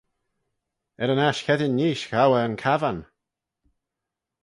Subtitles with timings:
[1.01, 2.99] Er yn aght cheddin neesht ghow eh yn cappan.